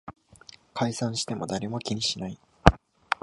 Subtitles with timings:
[0.73, 2.39] 解散しても誰も気にしない